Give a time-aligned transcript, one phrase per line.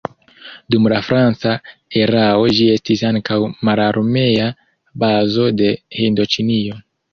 [0.75, 1.51] Dum la franca
[2.05, 3.39] erao ĝi estis ankaŭ
[3.71, 4.49] mararmea
[5.07, 6.85] bazo de Hindoĉinio.